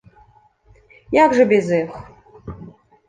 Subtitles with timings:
[1.23, 1.91] Як жа без іх!